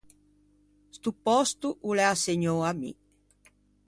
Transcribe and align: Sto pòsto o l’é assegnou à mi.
Sto 0.97 1.09
pòsto 1.25 1.67
o 1.87 1.89
l’é 1.97 2.07
assegnou 2.13 2.59
à 2.69 2.71
mi. 2.79 2.91